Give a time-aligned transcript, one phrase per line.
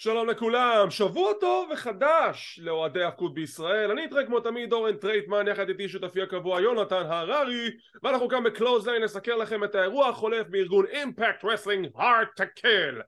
[0.00, 3.90] שלום לכולם, שבוע טוב וחדש לאוהדי הפקוד בישראל.
[3.90, 7.70] אני איתכם כמו תמיד אורן טרייטמן יחד איתי שותפי הקבוע יונתן הררי.
[8.02, 13.00] ואנחנו כאן בקלוזליין נסקר לכם את האירוע החולף בארגון Impact Wrestling Hard To Kill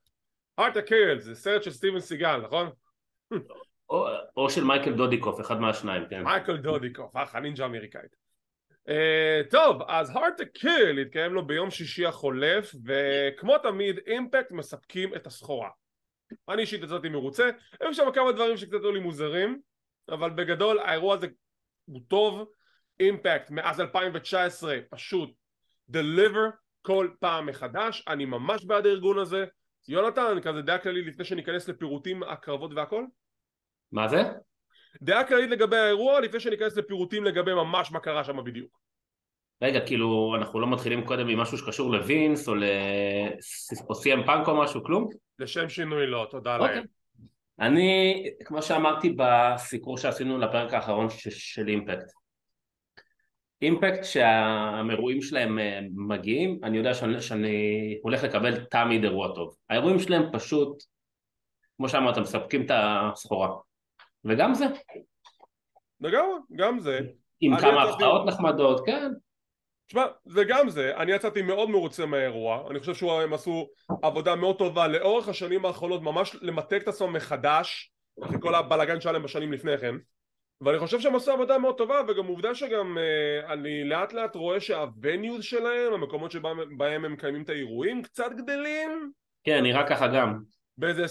[0.59, 2.71] Hard To Kill זה סרט של סטיבן סיגל נכון?
[3.91, 6.23] או, או של מייקל דודיקוף אחד מהשניים כן.
[6.23, 8.17] מייקל דודיקוף אח הנינג'ה האמריקאית
[8.89, 15.15] uh, טוב אז Hard To Kill התקיים לו ביום שישי החולף וכמו תמיד Impact מספקים
[15.15, 15.69] את הסחורה
[16.49, 19.61] אני אישית יצאתי מרוצה, היו שם כמה דברים שקצת היו לי מוזרים,
[20.09, 21.27] אבל בגדול האירוע הזה
[21.85, 22.51] הוא טוב,
[23.01, 25.31] אימפקט מאז 2019 פשוט
[25.93, 26.51] deliver
[26.83, 29.45] כל פעם מחדש, אני ממש בעד הארגון הזה,
[29.89, 33.05] יונתן, כזה דעה כללית לפני שניכנס לפירוטים, הקרבות והכל?
[33.93, 34.23] מה זה?
[35.03, 38.81] דעה כללית לגבי האירוע לפני שניכנס לפירוטים לגבי ממש מה קרה שם בדיוק.
[39.63, 44.85] רגע, כאילו, אנחנו לא מתחילים קודם עם משהו שקשור לווינס או לסי.אם פאנק או משהו,
[44.85, 45.09] כלום?
[45.39, 46.75] לשם שינוי לא, תודה אוקיי.
[46.75, 46.85] להם.
[47.61, 52.13] אני, כמו שאמרתי בסיקור שעשינו לפרק האחרון של אימפקט,
[53.63, 59.57] אימפקט שהאירועים שלהם אה, מגיעים, אני יודע שאני, שאני הולך לקבל תמיד אירוע טוב.
[59.71, 60.83] האירועים שלהם פשוט,
[61.77, 63.49] כמו שאמרת, מספקים את הסחורה.
[64.25, 64.67] וגם זה,
[66.01, 67.01] לגמרי, גם זה.
[67.41, 69.13] עם כמה הפתעות נחמדות, כן.
[69.91, 73.69] תשמע, זה גם זה, אני יצאתי מאוד מרוצה מהאירוע, אני חושב שהם עשו
[74.03, 77.93] עבודה מאוד טובה לאורך השנים האחרונות ממש למתג את עצמם מחדש
[78.25, 79.95] אחרי כל הבלאגן שהיה להם בשנים לפני כן
[80.61, 84.61] ואני חושב שהם עשו עבודה מאוד טובה וגם עובדה שגם אה, אני לאט לאט רואה
[84.61, 89.11] שהווניוז שלהם, המקומות שבהם בהם הם מקיימים את האירועים קצת גדלים
[89.45, 90.43] כן, נראה ככה גם.
[90.79, 91.05] באיזה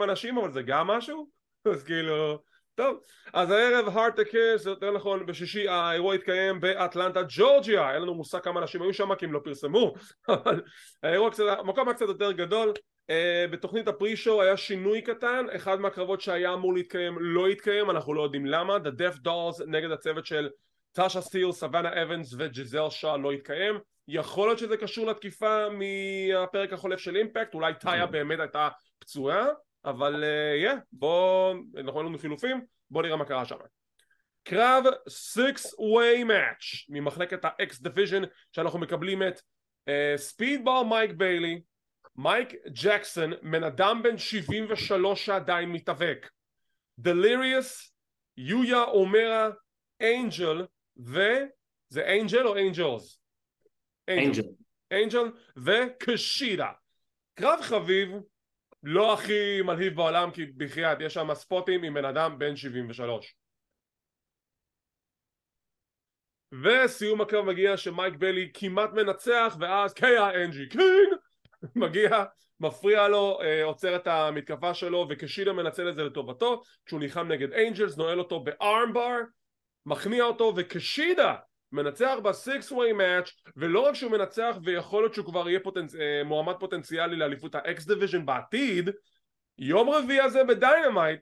[0.00, 1.28] 20-30 אנשים אבל זה גם משהו
[1.72, 2.42] אז כאילו
[2.76, 3.00] טוב
[3.32, 7.94] אז הערב הארט הקס זה יותר נכון בשישי האירוע התקיים באטלנטה ג'ורג'יה.
[7.94, 9.94] אין לנו מושג כמה אנשים היו שם כי הם לא פרסמו
[10.28, 10.62] אבל
[11.02, 12.72] האירוע קצת המקום היה קצת יותר גדול.
[13.10, 18.14] uh, בתוכנית הפרי שואו היה שינוי קטן אחד מהקרבות שהיה אמור להתקיים לא התקיים אנחנו
[18.14, 18.76] לא יודעים למה.
[18.76, 20.48] The Deaf Dolls נגד הצוות של
[20.92, 23.78] טאשה סטיל, סוואנה אבנס וג'יזל שאה לא התקיים.
[24.08, 29.46] יכול להיות שזה קשור לתקיפה מהפרק החולף של אימפקט אולי טאיה באמת הייתה פצועה
[29.86, 30.24] אבל
[30.62, 33.56] יא, uh, yeah, בוא, אנחנו אין לנו חילופים, בוא נראה מה קרה שם.
[34.42, 34.84] קרב
[35.36, 39.40] 6-way match ממחלקת ה-X Division שאנחנו מקבלים את
[40.16, 41.60] Speedball מייק ביילי,
[42.16, 46.30] מייק ג'קסון, בן אדם בן 73 שעדיין מתאבק,
[46.98, 47.92] דליריוס,
[48.36, 49.50] יויה אומרה,
[50.02, 50.66] אנג'ל,
[51.04, 51.20] ו...
[51.88, 53.20] זה אנג'ל או אנג'לס?
[54.10, 54.42] אנג'ל.
[54.92, 56.72] אנג'ל וקשידה.
[57.34, 58.08] קרב חביב,
[58.88, 63.34] לא הכי מלהיב בעולם כי בחייאת יש שם ספוטים עם בן אדם בן 73
[66.62, 69.94] וסיום הקרב מגיע שמייק ביילי כמעט מנצח ואז
[70.34, 71.14] קני קינג
[71.84, 72.24] מגיע
[72.60, 77.52] מפריע לו אה, עוצר את המתקפה שלו וקשידה מנצל את זה לטובתו כשהוא נלחם נגד
[77.52, 79.16] אנג'לס נועל אותו ב armbar
[79.86, 81.34] מכניע אותו וקשידה
[81.72, 85.94] מנצח ב-6-way match ולא רק שהוא מנצח ויכול להיות שהוא כבר יהיה פוטנצ...
[85.94, 88.90] אה, מועמד פוטנציאלי לאליפות ה-X Division בעתיד
[89.58, 91.20] יום רביעי הזה ב Dynamite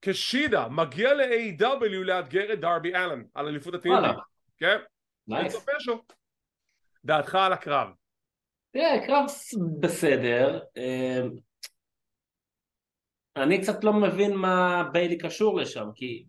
[0.00, 3.74] קשידה מגיע ל-AEW לאתגר את דרבי אלן על אליפות.
[3.74, 4.06] ה TNT
[4.58, 4.76] כן?
[5.26, 5.66] nice.
[7.04, 7.88] דעתך על הקרב
[8.72, 9.24] תראה, קרב
[9.80, 10.60] בסדר.
[10.76, 11.30] אמ,
[13.36, 16.24] אני קצת לא מבין מה ביילי קשור לשם, כי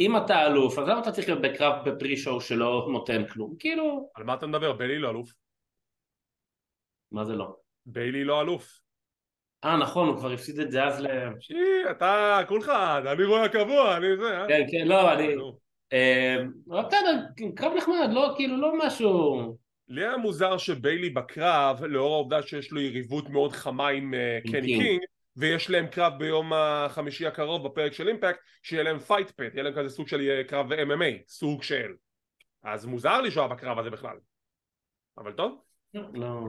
[0.00, 3.54] אם אתה אלוף, אז למה אתה צריך להיות בקרב ב pre-show שלא נותן כלום?
[3.58, 4.72] כאילו, על מה אתה מדבר?
[4.72, 5.32] ביילי לא אלוף
[7.12, 7.56] מה זה לא?
[7.86, 8.80] ביילי לא אלוף
[9.64, 11.06] אה, נכון, הוא כבר הפסיד את זה אז ל...
[11.40, 11.54] שי,
[11.90, 12.72] אתה כולך,
[13.12, 14.48] אני רואה הקבוע, אני זה, אה?
[14.48, 15.34] כן, כן, לא, אני...
[15.34, 15.58] נו.
[15.92, 17.20] אמ, בסדר,
[17.56, 19.56] קרב נחמד, לא, כאילו, לא משהו...
[19.88, 24.52] לי היה מוזר שביילי בקרב, לאור העובדה שיש לו יריבות מאוד חמה עם אה, עם
[24.52, 25.00] קני קינג.
[25.38, 29.74] ויש להם קרב ביום החמישי הקרוב בפרק של אימפקט, שיהיה להם fight pit, יהיה להם
[29.74, 31.92] כזה סוג של אה, קרב MMA, סוג של.
[32.64, 34.16] אז מוזר לי שהוא היה בקרב הזה בכלל.
[35.18, 35.60] אבל טוב.
[35.94, 36.40] לא...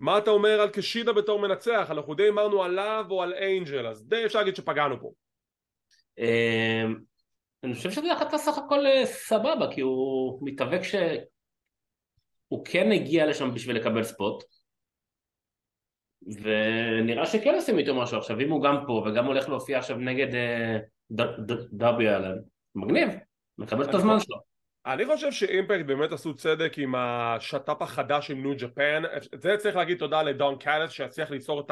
[0.00, 1.88] מה אתה אומר על קשידה בתור מנצח?
[1.90, 5.12] אנחנו די אמרנו עליו או על אנג'ל, אז די אפשר להגיד שפגענו פה.
[6.18, 6.94] אמ,
[7.64, 10.94] אני חושב שזה החלטה סך הכל אה, סבבה, כי הוא מתאבק ש...
[12.48, 14.44] הוא כן הגיע לשם בשביל לקבל ספוט
[16.26, 20.34] ונראה שכן עושים איתו משהו עכשיו, אם הוא גם פה וגם הולך להופיע עכשיו נגד
[20.34, 20.78] אה,
[21.10, 22.36] ד- ד- דרבי אלן,
[22.74, 23.08] מגניב,
[23.58, 24.36] מקבל את הזמן שלו.
[24.86, 29.02] אני חושב שאימפקט באמת עשו צדק עם השת"פ החדש עם ניו ג'פן.
[29.34, 31.70] זה צריך להגיד תודה לדון קאלס שהצליח ליצור את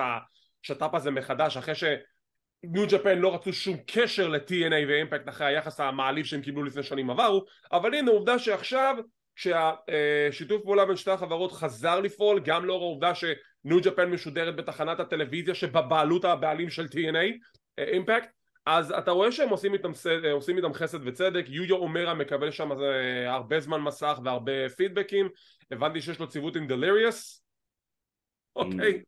[0.62, 6.24] השת"פ הזה מחדש אחרי שניו ג'פן לא רצו שום קשר ל-TNA ואימפקט אחרי היחס המעליב
[6.24, 7.44] שהם קיבלו לפני שנים עברו.
[7.72, 8.96] אבל הנה עובדה שעכשיו
[9.36, 13.12] כשהשיתוף פעולה בין שתי החברות חזר לפעול גם לאור העובדה
[13.64, 17.38] שניו ג'פן משודרת בתחנת הטלוויזיה שבבעלות הבעלים של TNA
[17.78, 18.28] אימפקט.
[18.66, 19.90] אז אתה רואה שהם עושים איתם,
[20.32, 21.44] עושים איתם חסד וצדק.
[21.48, 22.70] יויה אומורה מקבל שם
[23.26, 25.28] הרבה זמן מסך והרבה פידבקים.
[25.70, 27.44] הבנתי שיש לו ציוות עם דליריוס
[28.56, 29.02] אוקיי.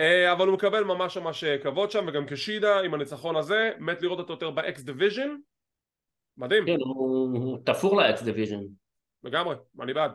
[0.00, 3.72] אה, אבל הוא מקבל ממש ממש אה, כבוד שם וגם קושידה עם הניצחון הזה.
[3.78, 5.36] מת לראות אותו יותר ב X Division
[6.36, 6.66] מדהים.
[6.66, 8.60] כן הוא תפור ל X Division
[9.24, 10.12] לגמרי אני בעד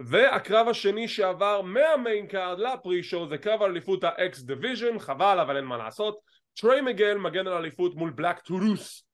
[0.00, 4.42] והקרב השני שעבר מה main card ל pre show זה קרב על אליפות ה X
[4.42, 6.18] Division חבל אבל אין מה לעשות.
[6.60, 9.06] טריי מיגל מגן על אליפות מול בלק טורוס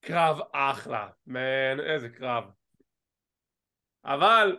[0.00, 2.44] קרב אחלה man איזה קרב.
[4.04, 4.56] אבל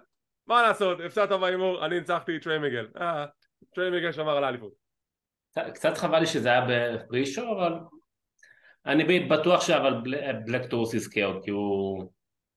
[0.47, 3.25] מה לעשות הפסדת בהימור אני ניצחתי טריי מיגל אה,
[3.75, 4.73] טריי מיגל שמר על האליפות.
[5.73, 7.73] קצת חבל לי שזה היה ב pre show אבל
[8.85, 9.93] אני בטוח שאבל
[10.45, 12.11] בלק טורוס יזכה עוד כי הוא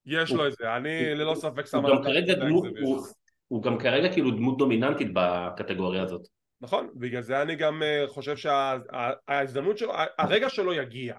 [0.07, 1.87] יש לו את זה אני ללא ספק שם
[3.49, 6.27] הוא גם כרגע כאילו דמות דומיננטית בקטגוריה הזאת
[6.61, 11.15] נכון, בגלל זה אני גם אה, חושב שההזדמנות שלו, הרגע שלו יגיע.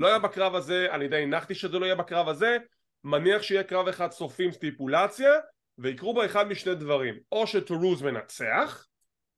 [0.00, 2.56] לא היה בקרב הזה, אני די הנחתי שזה לא יהיה בקרב הזה,
[3.04, 5.32] מניח שיהיה קרב אחד סופי עם סטיפולציה,
[5.78, 8.86] ויקרו בו אחד משני דברים, או שטורוז מנצח,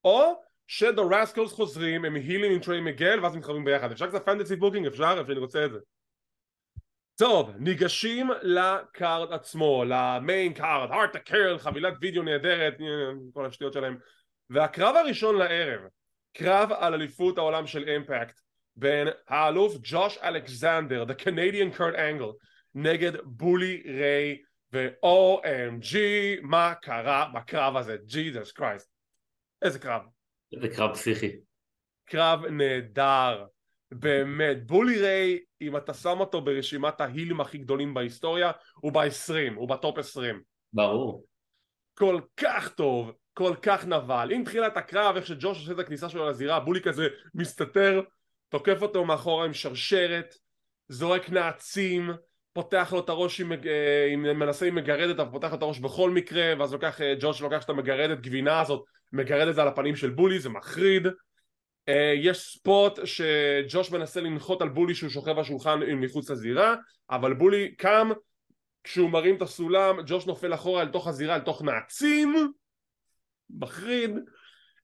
[0.05, 3.93] או שדה רסקלס חוזרים, הם הילים עם טריי מיגל, ואז מתחברים ביחד.
[3.93, 4.87] אפשר קצת fantasy booking?
[4.87, 5.21] אפשר?
[5.21, 5.79] אפשר, אני רוצה את זה.
[7.17, 12.75] טוב, ניגשים לקארד עצמו, ל main card, הארד טו קיל, חבילת וידאו נהדרת,
[13.33, 13.97] כל השטויות שלהם.
[14.51, 15.81] והקרב הראשון לערב,
[16.33, 18.41] קרב על אליפות העולם של אימפקט
[18.77, 22.33] בין האלוף ג'וש אלכסנדר, the Canadian Kurt Angle,
[22.75, 24.39] נגד בולי ריי
[24.73, 25.97] ו-OMG
[26.43, 28.91] מה קרה בקרב הזה, ג'יזוס קרייסט
[29.63, 30.03] איזה קרב.
[30.53, 31.33] איזה קרב פסיכי.
[32.05, 33.45] קרב נהדר
[34.01, 39.69] באמת בולי ריי אם אתה שם אותו ברשימת ההילים הכי גדולים בהיסטוריה הוא ב-20 הוא
[39.69, 40.43] בטופ 20
[40.73, 41.25] ברור.
[41.95, 44.29] כל כך טוב כל כך נבל.
[44.33, 48.03] עם תחילת הקרב איך שג'וש עושה את הכניסה שלו לזירה בולי כזה מסתתר
[48.49, 50.35] תוקף אותו מאחורה עם שרשרת
[50.89, 52.11] זורק נעצים
[52.53, 55.79] פותח לו את הראש עם, אה, עם מנסה עם מגרדת אבל פותח לו את הראש
[55.79, 59.69] בכל מקרה ואז לוקח אה, ג'וש לוקח את המגרדת גבינה הזאת מגרד את זה על
[59.69, 61.07] הפנים של בולי זה מחריד
[62.17, 66.75] יש ספוט שג'וש מנסה לנחות על בולי שהוא שוכב בשולחן מחוץ לזירה
[67.11, 68.11] אבל בולי קם
[68.85, 72.53] כשהוא מרים את הסולם ג'וש נופל אחורה אל תוך הזירה אל תוך נעצים
[73.51, 74.11] מחריד.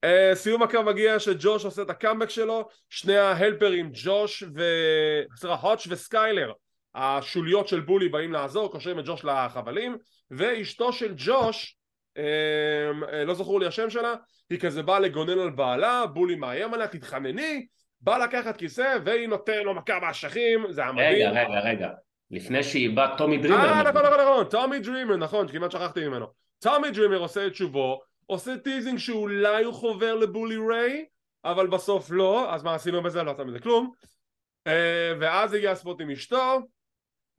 [0.07, 4.63] uh, סיום הקו מגיע שג'וש עושה את הקאמבק שלו שני ההלפרים ג'וש ו...
[5.37, 6.53] סליחה הוטש וסקיילר
[6.95, 9.97] השוליות של בולי באים לעזור קושרים את ג'וש לחבלים
[10.31, 11.77] ואשתו של ג'וש
[13.27, 14.15] לא זכור לי השם שלה
[14.51, 17.67] היא כזה באה לגונן על בעלה בולי מאיים עליה תתחנני
[18.01, 21.31] בא לקחת כיסא והיא נותן לו מכה באשכים זה היה מדהים.
[21.31, 21.89] רגע רגע רגע.
[22.31, 24.45] לפני שהיא באה טומי דרימר אה נכון נכון נכון.
[24.45, 26.27] טומי דרימר נכון כמעט שכחתי ממנו.
[26.59, 31.05] טומי דרימר עושה את שובו עושה teasing שאולי הוא חובר לבולי ריי
[31.45, 33.23] אבל בסוף לא אז מה עשינו בזה?
[33.23, 33.91] לא עשינו בזה כלום.
[34.69, 34.73] אה,
[35.21, 36.61] ואז הגיע ה spot עם אשתו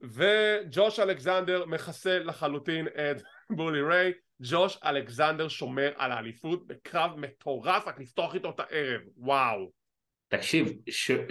[0.02, 3.22] וג'וש אלכסנדר מחסל לחלוטין את
[3.56, 4.12] בולי ריי
[4.42, 9.00] ג'וש אלכסנדר שומר על האליפות בקרב מטורף רק לפתוח איתו את הערב.
[9.16, 9.70] וואו.
[10.28, 10.72] תקשיב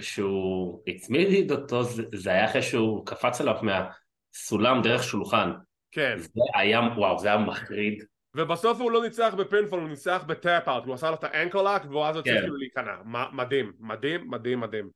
[0.00, 5.52] שהוא הצמיד אותו זה, זה היה אחרי שהוא קפץ עליו מהסולם דרך שולחן.
[5.90, 6.18] כן.
[6.18, 8.04] זה היה וואו זה היה מחריד.
[8.34, 11.30] ובסוף הוא לא ניצח ב pinfall, הוא ניצח ב tap-out, הוא עשה לו את ה
[11.30, 12.92] ankle lock והוא אז יוצא כאילו להיכנע,
[13.32, 14.88] מדהים, מדהים, מדהים, מדהים.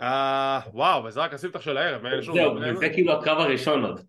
[0.00, 0.04] אה,
[0.72, 4.00] וואו, וזה רק הספתח של הערב, זהו, וזה כאילו הקרב הראשון עוד.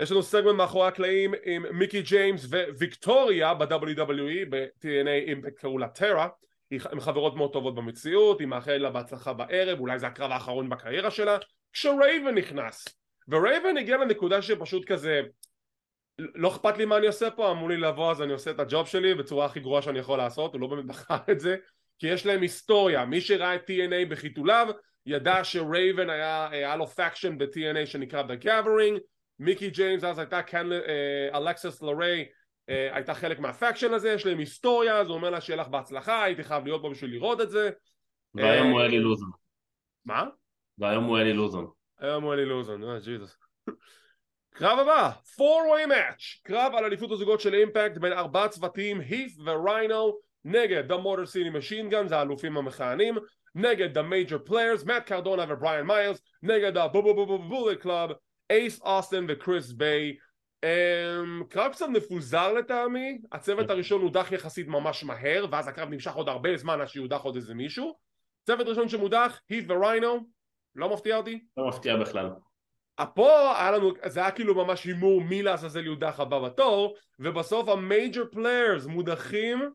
[0.00, 2.46] יש לנו סגמנט מאחורי הקלעים עם מיקי ג'יימס
[2.78, 6.28] וויקטוריה ב-WWE, ב-TNA אימפקט קראו לה טרה,
[6.70, 11.10] הן חברות מאוד טובות במציאות, היא מאחלת לה בהצלחה בערב, אולי זה הקרב האחרון בקריירה
[11.10, 11.36] שלה,
[11.72, 12.88] כשרייבן נכנס.
[13.28, 15.22] ורייבן הגיע לנקודה שפשוט כזה
[16.18, 18.67] לא אכפת לי מה אני עושה פה, אמרו לי לבוא אז אני עושה את ה
[18.67, 21.56] job שלי בצורה הכי גרועה שאני יכול לעשות, הוא לא באמת בחר את זה
[21.98, 24.68] כי יש להם היסטוריה, מי שראה את TNA בחיתוליו
[25.06, 28.98] ידע שרייבן היה, היה לו faction ב-TNA שנקרא The Gathering
[29.38, 30.70] מיקי ג'יימס אז הייתה כאן
[31.34, 32.26] אלכסיס לריי
[32.68, 36.24] הייתה חלק מה faction הזה, יש להם היסטוריה, אז הוא אומר לה שיהיה לך בהצלחה,
[36.24, 37.70] הייתי חייב להיות פה בשביל לראות את זה
[38.34, 39.30] והיום הוא אלי לוזון
[40.04, 40.24] מה?
[40.78, 43.36] והיום הוא אלי לוזון היום הוא אלי לוזון, אה ג'יזוס.
[44.54, 50.18] קרב הבא, 4-way match, קרב על אליפות הזוגות של אימפקט בין ארבעה צוותים, הית' וריינו
[50.44, 53.14] נגד The Motor City Machine Guns, האלופים המכהנים,
[53.54, 58.10] נגד The Major Players, מאט קרדונה ובריאן מאיירס, נגד ה-בולט קלאב,
[58.50, 60.16] אייס אוסטן וקריס ביי.
[61.48, 66.56] קרב קצת מפוזר לטעמי, הצוות הראשון הודח יחסית ממש מהר, ואז הקרב נמשך עוד הרבה
[66.56, 67.98] זמן עד שיודח עוד איזה מישהו.
[68.46, 70.26] צוות ראשון שמודח, הית' וריינו,
[70.74, 71.44] לא מפתיע אותי?
[71.56, 72.30] לא מפתיע בכלל.
[73.14, 78.24] פה היה לנו, זה היה כאילו ממש הימור מי לעזאזל יודח הבא בתור ובסוף המייג'ור
[78.30, 79.70] פליירס מודחים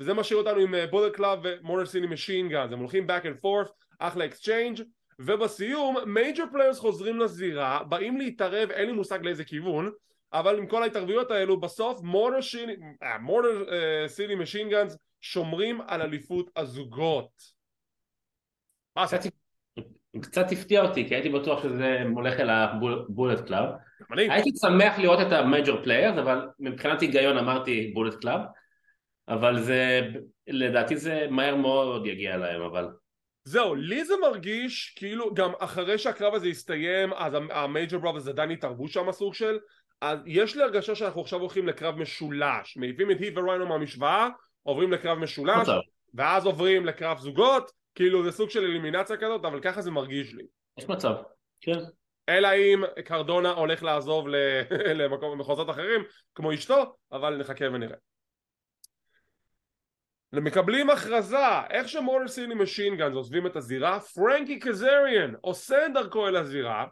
[0.00, 3.70] וזה משאיר אותנו עם בולט קלאב ומוטור סיטי משין גאנס הם הולכים back and forth
[3.98, 4.82] אחלה exchange
[5.18, 9.90] ובסיום מייג'ור פליירס חוזרים לזירה באים להתערב אין לי מושג לאיזה כיוון
[10.32, 13.64] אבל עם כל ההתערבויות האלו בסוף מוטור
[14.06, 17.56] סיטי משין גאנס שומרים על אליפות הזוגות.
[18.96, 19.20] מה קצת,
[20.22, 23.74] קצת הפתיע אותי כי הייתי בטוח שזה הולך אל הבולט קלאב
[24.10, 28.40] הייתי שמח לראות את המייג'ור פליירס אבל מבחינת היגיון אמרתי בולט קלאב
[29.28, 30.00] אבל זה
[30.46, 32.88] לדעתי זה מהר מאוד יגיע אליהם אבל
[33.48, 38.88] זהו, לי זה מרגיש כאילו גם אחרי שהקרב הזה יסתיים אז המייג'ר בראברס עדיין יתערבו
[38.88, 39.58] שם הסוג של
[40.00, 42.76] אז יש לי הרגשה שאנחנו עכשיו הולכים לקרב משולש.
[42.76, 44.28] מעיפים את היט וריינו מהמשוואה
[44.62, 45.68] עוברים לקרב משולש
[46.14, 50.44] ואז עוברים לקרב זוגות כאילו זה סוג של אלימינציה כזאת אבל ככה זה מרגיש לי.
[50.78, 51.14] יש מצב,
[51.60, 51.78] כן.
[52.28, 54.26] אלא אם קרדונה הולך לעזוב
[54.98, 57.96] למקום במחוזות אחרים כמו אשתו אבל נחכה ונראה
[60.32, 66.28] מקבלים הכרזה, איך שמוטור סיטי משין גאנז עוזבים את הזירה, פרנקי קזריאן עושה את דרכו
[66.28, 66.86] אל הזירה,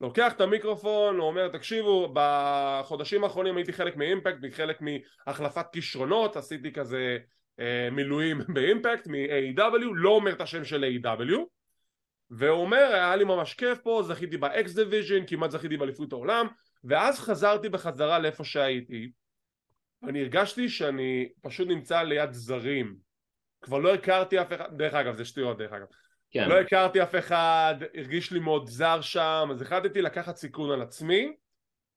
[0.00, 6.72] לוקח את המיקרופון, הוא אומר תקשיבו בחודשים האחרונים הייתי חלק מאימפקט, חלק מהחלפת כישרונות, עשיתי
[6.72, 7.18] כזה
[7.60, 11.32] אה, מילואים באימפקט, מ-AEW, לא אומר את השם של AEW
[12.30, 16.46] והוא אומר היה לי ממש כיף פה, זכיתי ב X Division, כמעט זכיתי באליפות העולם,
[16.84, 19.10] ואז חזרתי בחזרה לאיפה שהייתי
[20.02, 22.96] אני הרגשתי שאני פשוט נמצא ליד זרים
[23.62, 25.86] כבר לא הכרתי אף אחד, דרך אגב זה שטויות דרך אגב
[26.30, 26.48] כן.
[26.48, 31.32] לא הכרתי אף אחד, הרגיש לי מאוד זר שם, אז החלטתי לקחת סיכון על עצמי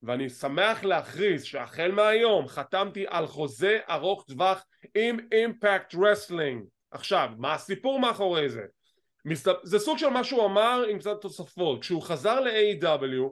[0.04, 4.66] ואני שמח להכריז שהחל מהיום חתמתי על חוזה ארוך טווח
[4.96, 8.64] עם אימפקט רסלינג עכשיו, מה הסיפור מאחורי זה?
[9.64, 13.30] זה סוג של מה שהוא אמר עם קצת תוספות כשהוא חזר ל-AW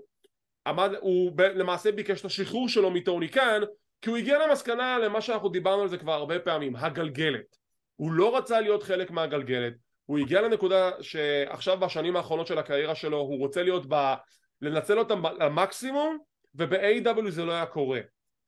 [0.67, 3.61] עמד, הוא למעשה ביקש את השחרור שלו מטוני קאן
[4.01, 7.57] כי הוא הגיע למסקנה למה שאנחנו דיברנו על זה כבר הרבה פעמים, הגלגלת.
[7.95, 9.73] הוא לא רצה להיות חלק מהגלגלת,
[10.05, 14.13] הוא הגיע לנקודה שעכשיו בשנים האחרונות של הקריירה שלו הוא רוצה להיות ב...
[14.61, 16.17] לנצל אותם למקסימום
[16.55, 17.99] וב-AW זה לא היה קורה.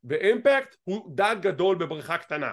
[0.03, 2.51] באימפקט הוא דג גדול בבריכה קטנה,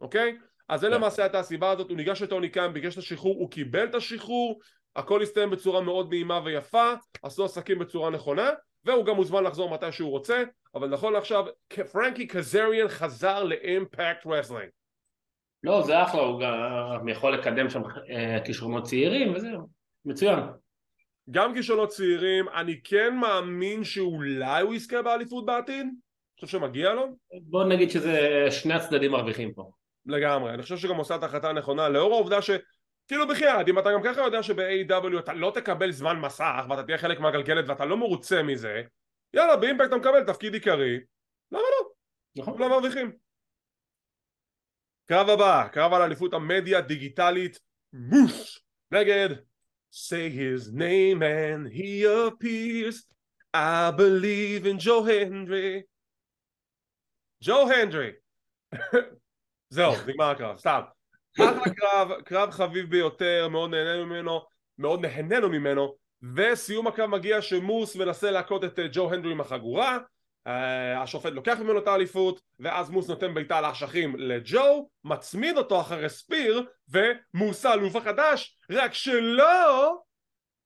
[0.00, 0.36] אוקיי?
[0.68, 0.92] אז זה כן.
[0.92, 4.60] למעשה הייתה הסיבה הזאת, הוא ניגש לטוני קאן, ביקש את השחרור, הוא קיבל את השחרור,
[4.96, 8.50] הכל הסתיים בצורה מאוד נעימה ויפה, עשו עסקים בצורה נכונה,
[8.86, 10.42] והוא גם מוזמן לחזור מתי שהוא רוצה,
[10.74, 11.44] אבל נכון לעכשיו
[11.92, 14.68] פרנקי קזריאן חזר לאימפקט רסלינג.
[15.62, 19.68] לא, זה אחלה, הוא גם יכול לקדם שם אה, כישרונות צעירים וזהו,
[20.04, 20.38] מצוין.
[21.30, 25.86] גם כישרונות צעירים, אני כן מאמין שאולי הוא יזכה באליפות בעתיד?
[25.86, 27.06] אני חושב שמגיע לו?
[27.42, 29.70] בוא נגיד שזה שני הצדדים מרוויחים פה.
[30.06, 32.50] לגמרי, אני חושב שגם עושה את ההחלטה הנכונה, לאור העובדה ש...
[33.08, 36.98] כאילו בחייאת, אם אתה גם ככה יודע שב-AW אתה לא תקבל זמן מסך ואתה תהיה
[36.98, 38.82] חלק מהגלגלת ואתה לא מרוצה מזה
[39.34, 41.00] יאללה באימפקט אתה מקבל תפקיד עיקרי
[41.52, 41.88] למה לא?
[42.36, 42.58] נכון.
[42.58, 43.12] לא מרוויחים.
[45.06, 47.60] קרב הבא, קרב על אליפות המדיה דיגיטלית
[47.92, 48.58] מוס!
[48.90, 49.28] נגד.
[49.92, 53.06] Say his name and he appears.
[53.54, 55.82] I believe in Joe Hendry.
[57.42, 58.10] ג'ו הנדרי
[59.74, 60.80] זהו, נגמר הקרב, סתם
[61.40, 64.40] אחלה קרב, קרב חביב ביותר, מאוד נהנינו ממנו,
[64.78, 65.94] מאוד נהנינו ממנו,
[66.36, 69.98] וסיום הקרב מגיע שמוס מנסה להכות את אה, ג'ו הנדרי עם החגורה,
[70.46, 70.50] uh,
[71.02, 76.66] השופט לוקח ממנו את האליפות, ואז מוס נותן בעיטה לאשכים לג'ו, מצמיד אותו אחרי ספיר,
[76.88, 79.96] ומוס האלוף החדש, רק שלא,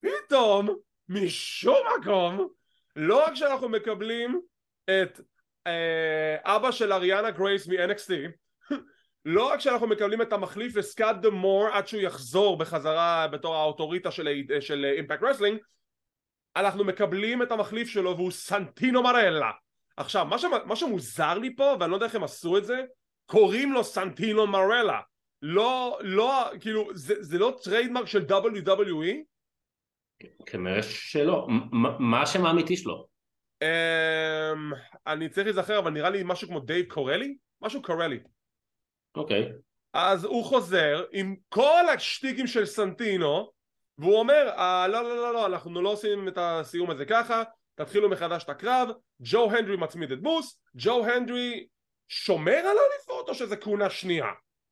[0.01, 0.69] פתאום,
[1.09, 2.49] משום מקום,
[2.97, 4.41] לא רק שאנחנו מקבלים
[4.85, 5.21] את
[5.69, 5.71] uh,
[6.45, 8.13] אבא של אריאנה גרייס מ-NXT,
[9.25, 14.11] לא רק שאנחנו מקבלים את המחליף לסקאט דה מור עד שהוא יחזור בחזרה בתור האוטוריטה
[14.11, 15.59] של, אימפקט רסלינג
[16.57, 19.51] אנחנו מקבלים את המחליף שלו והוא סנטינו מרלה
[19.97, 22.83] עכשיו מה, שמה, מה שמוזר לי פה ואני לא יודע איך הם עשו את זה
[23.27, 25.01] קוראים לו סנטינו מרלה
[25.43, 29.17] לא, לא, כאילו זה, זה לא trademark של WWE?
[30.47, 31.47] כנראה שלא,
[31.99, 33.07] מה השם האמיתי שלו?
[33.65, 37.37] Um, אני צריך להיזכר אבל נראה לי משהו כמו דייב קורלי?
[37.63, 38.19] משהו קורלי
[39.15, 39.43] אוקיי.
[39.43, 39.53] Okay.
[39.93, 43.51] אז הוא חוזר עם כל השטיקים של סנטינו
[43.99, 47.43] והוא אומר אה, לא לא לא לא אנחנו לא עושים את הסיום הזה ככה
[47.75, 48.89] תתחילו מחדש את הקרב
[49.21, 51.67] ג'ו הנדרי מצמיד את מוס ג'ו הנדרי
[52.09, 54.27] שומר על האליפות או שזה כהונה שנייה?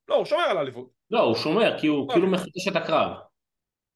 [0.08, 2.12] לא הוא שומר על האליפות לא הוא שומר כי הוא okay.
[2.12, 2.40] כאילו אוקיי.
[2.40, 3.16] מחדש את הקרב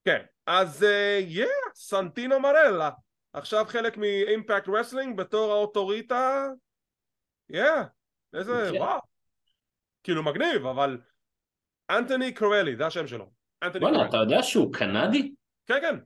[0.05, 0.87] כן אז
[1.21, 2.91] yeah yeah, סנטינו מרלה
[3.33, 6.47] עכשיו חלק מאימפקט רסלינג בתור האוטוריטה
[7.51, 7.85] yeah yeah,
[8.35, 8.71] איזה.
[8.79, 9.12] וואו
[10.03, 11.01] כאילו מגניב אבל
[11.91, 13.31] אנטוני קורלי זה השם שלו
[13.81, 15.35] בוא'נה אתה יודע שהוא קנדי?
[15.67, 15.97] כן כן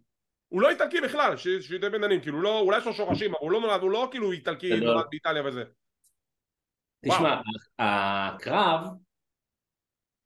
[0.49, 3.61] הוא לא איטלקי בכלל, שידי בינונים, כאילו לא, אולי יש לו שורשים, אבל הוא לא
[3.61, 4.81] נולד, הוא לא כאילו איטלקי.
[4.81, 5.65] נולד באיטליה וזה.
[7.05, 7.41] תשמע,
[7.79, 8.81] הקרב,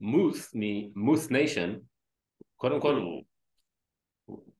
[0.01, 1.75] מוס, מ- Moose Nation,
[2.57, 3.25] קודם כל הוא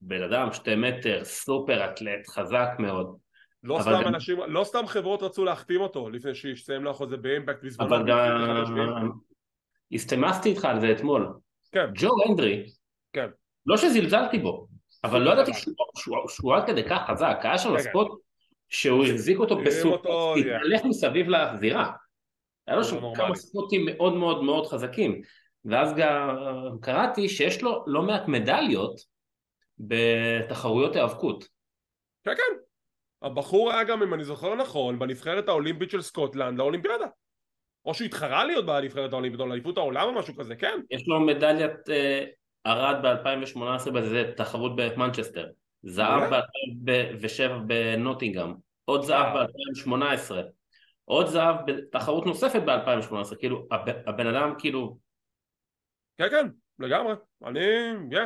[0.01, 3.17] בן אדם שתי מטר, סופר אתלט, חזק מאוד,
[3.63, 7.63] לא סתם גם- אנשים, לא סתם חברות רצו להחתים אותו לפני שיסתיים לו חוזה באימפקט
[7.63, 7.89] בזמנו.
[7.89, 9.11] אבל גם...
[9.91, 11.33] הסתמסתי איתך על זה אתמול.
[11.71, 11.85] כן.
[11.93, 12.65] ג'ו הנדרי,
[13.13, 13.27] כן.
[13.65, 14.67] לא שזלזלתי בו,
[15.03, 15.51] אבל לא סופר ידעתי.
[16.27, 17.79] שהוא- עד כדי כך חזק, היה שם רגע.
[17.79, 18.21] spot
[18.69, 19.59] שהוא החזיק אותו
[20.37, 20.55] יא.
[20.55, 21.91] התהלך מסביב לזירה.
[22.67, 23.13] היה לו שם.
[23.15, 25.21] כמה ספוטים מאוד מאוד מאוד חזקים,
[25.65, 26.35] ואז גם
[26.81, 28.99] קראתי שיש לו לא מעט מדליות
[29.79, 31.43] בתחרויות היאבקות.
[32.23, 32.57] כן, כן.
[33.21, 37.05] הבחור היה גם, אם אני זוכר נכון, בנבחרת האולימפית של סקוטלנד לאולימפיאדה.
[37.85, 40.79] או שהוא התחרה להיות בנבחרת האולימפית, או לאליפות העולם או משהו כזה, כן.
[40.91, 42.25] יש לו מדליית אה,
[42.65, 45.47] ארד ב-2018 באיזה תחרות במנצ'סטר,
[45.83, 46.41] זהב מעולה.
[46.83, 48.53] ב-2007 בנוטינגאם,
[48.85, 49.45] עוד זהב וואו.
[49.87, 50.31] ב-2018,
[51.05, 54.97] עוד זהב בתחרות נוספת ב-2018, כאילו הב- הבן אדם כאילו,
[56.17, 56.47] כן, כן,
[56.79, 57.13] לגמרי.
[57.45, 57.59] אני,
[58.11, 58.25] כן.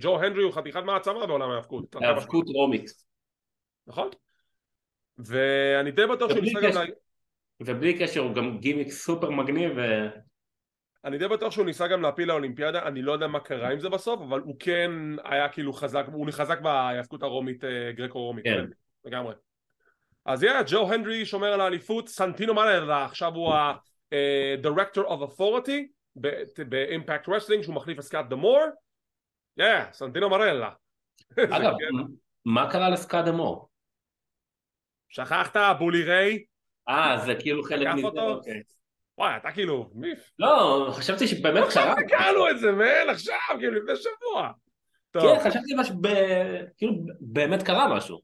[0.00, 1.96] ג'ו הנדרי הוא חתיכת מעצמה בעולם ההאבקות.
[2.00, 2.90] היאבקות רומית,
[3.86, 4.08] נכון.
[5.18, 6.84] ואני די בטוח שהוא ניסה גם קשר.
[6.84, 6.86] לה...
[7.60, 9.80] ובלי קשר הוא גם גימיק סופר מגניב, ו...
[11.04, 13.88] אני די בטוח שהוא ניסה גם להעפיל לאולימפיאדה, אני לא יודע מה קרה עם זה
[13.88, 14.90] בסוף, אבל הוא כן
[15.24, 18.64] היה כאילו חזק, הוא חזק בהאבקות הרומית, אה, גרקו-רומית, כן.
[19.04, 19.34] לגמרי.
[20.24, 25.82] אז יאללה, ג'ו הנדרי שומר על האליפות, סנטינו מרלה, עכשיו הוא ה-Director of Authority
[26.68, 28.60] באימפקט רסלינג, שהוא מחליף את סקאט דמור,
[29.56, 30.70] yeah, סנטינו מרלה.
[31.38, 32.14] אגב, כן.
[32.44, 33.68] מה קרה לסקאט דה מור?
[35.12, 36.44] שכחת, בולי ריי?
[36.88, 38.06] אה, זה כאילו חלק מזה?
[38.06, 38.62] אוקיי.
[39.18, 40.30] וואי, אתה כאילו, מיף.
[40.38, 41.94] לא, חשבתי שבאמת עכשיו קרה.
[42.06, 44.50] תקענו את זה, man, עכשיו, כאילו, לפני שבוע.
[45.10, 45.22] טוב.
[45.22, 45.90] כן, חשבתי מש...
[45.90, 46.08] ב...
[46.76, 48.20] כאילו באמת קרה משהו.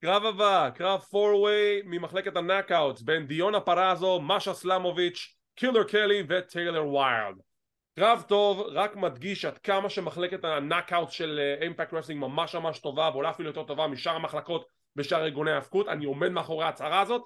[0.00, 6.88] קרב הבא, קרב 4-way ממחלקת ה- Knockouts בין דיונה פרזו, משה סלמוביץ', קילר קלי וטיילר
[6.88, 7.36] ויילד.
[7.94, 13.10] קרב טוב, רק מדגיש עד כמה שמחלקת ה- Knockouts של אימפקט רסלינג ממש ממש טובה
[13.12, 17.22] ואולי אפילו יותר טובה משאר המחלקות בשאר ארגוני ההאבקות, אני עומד מאחורי ההצהרה הזאת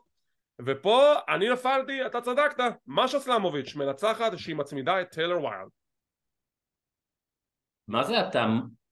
[0.66, 5.68] ופה אני נפלתי, אתה צדקת, משה סלמוביץ' מנצחת שהיא מצמידה את טיילר ויילד.
[7.88, 8.46] מה זה אתה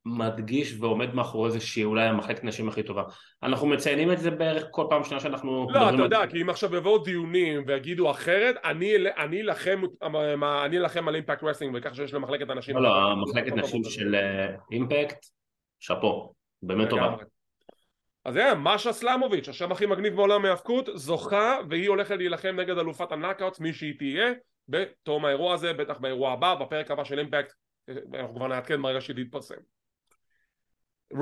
[0.07, 3.03] מדגיש ועומד מאחורי זה שהיא אולי המחלקת נשים הכי טובה?
[3.43, 5.67] אנחנו מציינים את זה בערך כל פעם שנייה שאנחנו...
[5.71, 6.27] לא, אתה יודע, זה.
[6.27, 9.83] כי אם עכשיו יבואו דיונים ויגידו אחרת, אני אלחם
[10.65, 14.57] אני אלחם על אימפקט רסלינג וככה שיש למחלקת הנשים לא, לא, המחלקת נשים של אה,
[14.73, 15.27] אימפקט,
[15.81, 17.17] שאפו, באמת טובה.
[18.25, 23.13] אז יאללה, משה סלמוביץ', השם הכי מגניב בעולם ההאבקות, זוכה והיא הולכת להילחם נגד אלופת
[23.13, 24.33] ה- Knockouts, מי שהיא תהיה,
[24.69, 27.53] בתום האירוע הזה, בטח באירוע הבא, בפרק הבא של אימפקט,
[28.15, 29.55] אנחנו כבר נעדכן ברגע שהיא תתפרסם.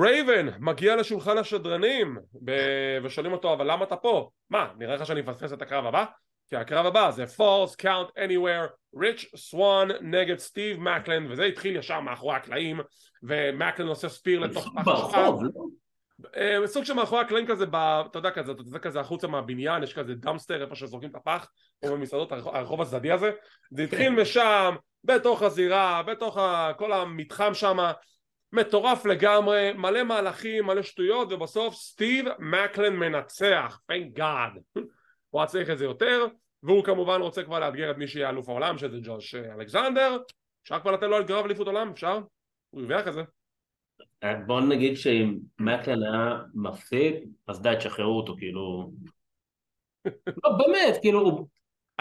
[0.01, 4.29] רייבן מגיע לשולחן השדרנים ב- ושואלים אותו אבל למה אתה פה?
[4.49, 6.05] מה נראה לך שאני מפספס את הקרב הבא?
[6.49, 11.99] כי הקרב הבא זה Falls Count Anywhere ריץ' סוואן נגד סטיב מקלן וזה התחיל ישר
[11.99, 12.79] מאחורי הקלעים
[13.23, 15.49] ומקלן עושה ספיר לתוך פח ברחוב, לא?
[16.37, 19.83] אה, סוג של מאחורי הקלעים כזה, ב, אתה יודע כזה, אתה יוצא כזה החוצה מהבניין,
[19.83, 21.47] יש כזה דאמסטר איפה שזורקים את הפח,
[21.83, 23.31] או במסעדות, הרחוב, הצדדי הזה,
[23.71, 27.77] זה התחיל משם, בתוך הזירה, בתוך ה, כל המתחם שם,
[28.53, 34.79] מטורף לגמרי, מלא מהלכים, מלא שטויות, ובסוף סטיב מקלן מנצח, thank God,
[35.29, 36.25] הוא היה צריך את זה יותר,
[36.63, 40.17] והוא כמובן רוצה כבר לאתגר את מי שיהיה אלוף העולם, שזה ג'וש אלכסנדר,
[40.63, 42.19] אפשר כבר לתת לו על גרב אליפות עולם, אפשר?
[42.69, 43.21] הוא הרוויח את זה.
[44.23, 47.13] אה, בוא נגיד שאם מקלן היה מפסיד,
[47.47, 48.91] אז די, תשחררו אותו, כאילו...
[50.43, 51.47] לא, באמת, כאילו,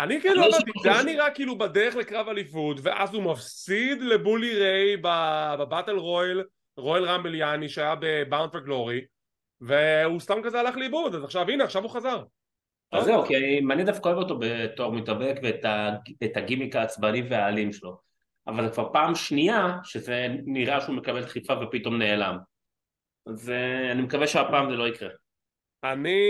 [0.03, 3.23] אני כאילו אני אמרתי, חושב זה היה ש- נראה כאילו בדרך לקרב אליפות ואז הוא
[3.23, 6.45] מפסיד לבולי ריי בבטל רויאל,
[6.77, 9.01] רויאל רמבל יאני שהיה בבאונד פר גלורי
[9.61, 12.23] והוא סתם כזה הלך לאיבוד אז עכשיו הנה עכשיו הוא חזר
[12.93, 13.35] אז זהו, כי
[13.73, 17.97] אני דווקא אוהב אותו בתור מתאבק ואת הגימיק העצבני והאלים שלו.
[18.47, 22.37] אבל זה כבר פעם שנייה שזה נראה שהוא מקבל דחיפה ופתאום נעלם.
[23.27, 25.09] אז אה, אני מקווה שהפעם זה לא יקרה.
[25.85, 26.21] אני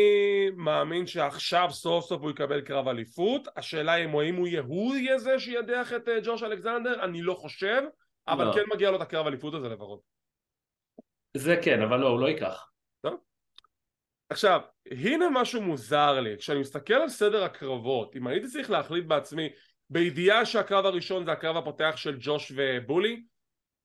[0.57, 5.19] מאמין שעכשיו סוף סוף הוא יקבל קרב אליפות השאלה אם הוא- הוא יהיה הוא יהיה
[5.19, 7.83] זה שידח את אה, ג'וש אלכסנדר אני לא חושב
[8.29, 8.53] אבל לא.
[8.53, 10.01] כן מגיע לו את הקרב אליפות הזה לפחות
[11.37, 12.69] זה כן, אבל לא, הוא לא ייקח.
[14.29, 14.61] עכשיו,
[14.91, 19.49] הנה משהו מוזר לי, כשאני מסתכל על סדר הקרבות, אם הייתי צריך להחליט בעצמי,
[19.91, 23.23] בידיעה שהקרב הראשון זה הקרב הפותח של ג'וש ובולי,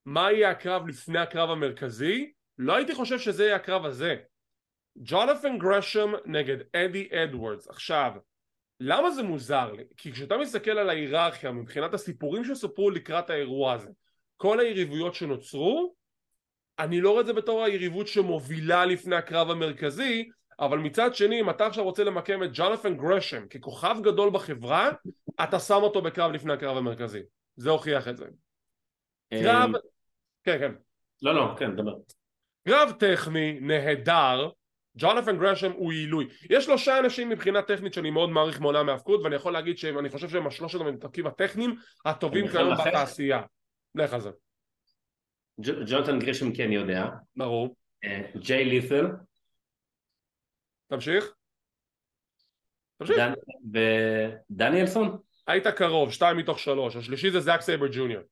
[0.06, 2.32] מה יהיה הקרב לפני הקרב המרכזי?
[2.58, 4.16] לא הייתי חושב שזה יהיה הקרב הזה.
[4.98, 7.68] ג'ונת'ן גרשם נגד אדי אדוורדס.
[7.68, 8.12] עכשיו,
[8.80, 9.84] למה זה מוזר לי?
[9.98, 13.90] כי כשאתה מסתכל על ההיררכיה מבחינת הסיפורים שסופרו לקראת האירוע הזה
[14.38, 15.96] כל היריבויות שנוצרו
[16.80, 20.30] אני לא רואה את זה בתור היריבות שמובילה לפני הקרב המרכזי
[20.60, 24.90] אבל מצד שני אם אתה עכשיו רוצה למקם את ג'ונת'ן גרשם ככוכב גדול בחברה
[25.44, 27.22] אתה שם אותו בקרב לפני הקרב המרכזי
[27.56, 28.26] זה הוכיח את זה
[29.30, 29.70] קרב
[30.44, 30.72] כן כן
[31.22, 31.94] לא לא כן דבר
[32.68, 34.50] קרב טכני נהדר
[34.98, 36.28] ג'ונת'ן גרשם הוא עילוי.
[36.50, 40.30] יש שלושה אנשים מבחינה טכנית שאני מאוד מעריך מעולם ההאבקות ואני יכול להגיד שאני חושב
[40.30, 43.42] שהם השלושת המתקים הטכניים הטובים כיום בתעשייה.
[43.96, 44.30] לך על זה.
[45.60, 47.10] ג'ונתן גרשם כן יודע.
[47.36, 47.76] ברור.
[48.38, 49.08] ג'יי לית'ל
[50.88, 51.34] תמשיך.
[52.98, 53.18] תמשיך.
[54.50, 56.96] ודניאלסון היית קרוב, שתיים מתוך שלוש.
[56.96, 58.24] השלישי זה זאק סייבר ג'וניור.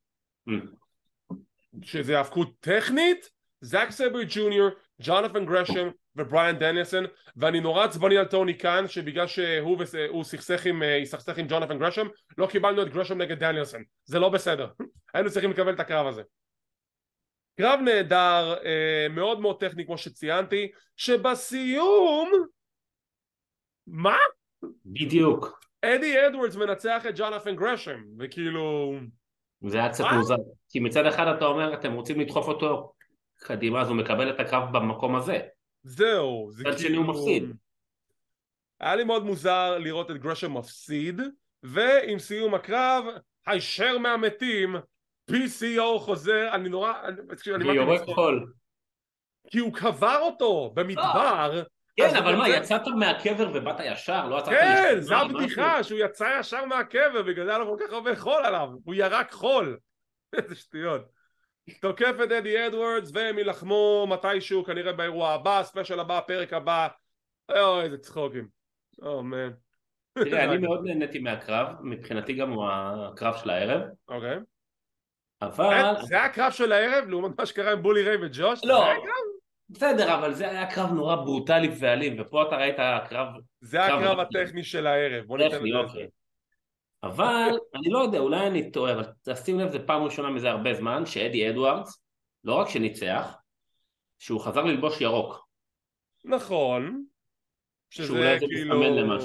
[1.81, 3.29] שזה האבקות טכנית
[3.61, 4.69] זאק סייבר ג'וניור
[5.01, 7.05] ג'ונת'ן גרשם ובריאן דניאלסון
[7.37, 12.47] ואני נורא עצבני על טוני קאן שבגלל שהוא סכסך עם, סכסך עם ג'ונת'ן גרשם לא
[12.47, 13.83] קיבלנו את גרשם נגד דניאלסון.
[14.05, 14.67] זה לא בסדר.
[15.13, 16.21] היינו צריכים לקבל את הקרב הזה.
[17.57, 18.55] קרב נהדר
[19.09, 22.31] מאוד מאוד טכני כמו שציינתי שבסיום
[23.87, 24.17] מה?
[24.85, 25.59] בדיוק.
[25.81, 28.93] אדי אדוורדס מנצח את ג'ונת'ן גרשם וכאילו
[29.67, 30.35] זה היה קצת מוזר
[30.69, 32.93] כי מצד אחד אתה אומר אתם רוצים לדחוף אותו
[33.39, 35.39] קדימה אז הוא מקבל את הקרב במקום הזה.
[35.83, 36.77] זהו זה כאילו...
[36.77, 37.55] שני הוא מפסיד.
[38.79, 41.21] היה לי מאוד מוזר לראות את גרשם מפסיד
[41.63, 43.05] ועם סיום הקרב
[43.47, 44.75] הישר מהמתים
[45.31, 46.93] PCO חוזר אני נורא
[47.55, 48.53] אני יורק חול.
[49.49, 51.63] כי הוא קבר אותו במדבר
[51.97, 54.27] כן אבל מה יצאת מהקבר ובאת ישר?
[54.27, 57.93] לא יצאת כן זו הבדיחה שהוא יצא ישר מהקבר בגלל זה היה לו כל כך
[57.93, 58.69] הרבה חול עליו.
[58.83, 59.77] הוא ירק חול.
[60.37, 61.14] איזה שטויות
[61.81, 66.87] תוקף את אדי אדוורדס והם יילחמו מתישהו כנראה באירוע הבא ספיישל הבא פרק הבא.
[67.51, 68.47] אוי איזה צחוקים.
[69.01, 69.49] או מן
[70.15, 73.81] תראה אני מאוד נהניתי מהקרב מבחינתי גם הוא הקרב של הערב.
[74.07, 74.37] אוקיי.
[75.41, 77.09] אבל זה היה הקרב של הערב?
[77.09, 78.65] לעומת מה שקרה עם בולי ריי וג'וש?
[78.65, 78.85] לא.
[79.69, 82.75] בסדר אבל זה היה קרב נורא ברוטלי ואלים ופה אתה ראית
[83.09, 83.27] קרב
[83.61, 86.05] זה הקרב הטכני של הערב בוא ניתן את זה
[87.05, 90.73] אבל אני לא יודע אולי אני טועה אבל תשים לב זה פעם ראשונה מזה הרבה
[90.73, 92.03] זמן שאדי אדוארדס
[92.43, 93.35] לא רק שניצח
[94.19, 95.47] שהוא חזר ללבוש ירוק.
[96.25, 97.05] נכון.
[97.89, 99.19] שזה כאילו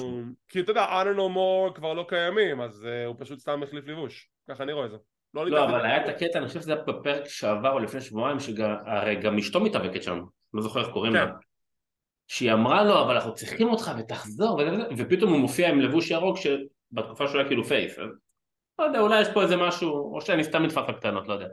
[0.49, 4.29] כי אתה יודע no more כבר לא קיימים אז uh, הוא פשוט סתם החליף לבוש.
[4.49, 4.97] ככה אני רואה את זה.
[5.35, 8.41] לא, לא אבל היה את הקטע, אני חושב שזה היה בפרק שעבר או לפני שבועיים,
[8.41, 10.21] שהרי גם אשתו מתאבקת שם,
[10.55, 11.27] לא זוכר איך קוראים לה.
[11.27, 11.33] כן.
[12.27, 14.61] שהיא אמרה לו, אבל אנחנו צריכים אותך ותחזור,
[14.97, 16.37] ופתאום הוא מופיע עם לבוש ירוק
[16.91, 17.99] שבתקופה שהוא היה כאילו פייס.
[18.79, 21.49] לא יודע, אולי יש פה איזה משהו, או שאני סתם נתפס לקטנות, לא יודע.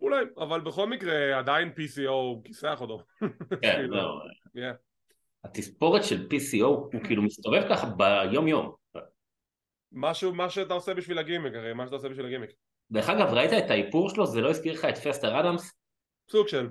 [0.00, 2.98] אולי, אבל בכל מקרה עדיין PCO כיסח אותו.
[3.62, 4.22] כן, לא.
[5.44, 8.74] התספורת של PCO הוא כאילו מסתובב ככה ביום יום.
[9.92, 12.50] משהו, מה שאתה עושה בשביל הגימיק, הרי מה שאתה עושה בשביל הגימיק.
[12.90, 14.26] דרך אגב, ראית את האיפור שלו?
[14.26, 15.72] זה לא הזכיר לך את פסטר אדמס?
[16.30, 16.68] סוג של.